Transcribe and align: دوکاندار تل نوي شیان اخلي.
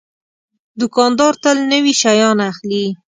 دوکاندار 0.79 1.33
تل 1.43 1.57
نوي 1.71 1.93
شیان 2.01 2.37
اخلي. 2.51 2.85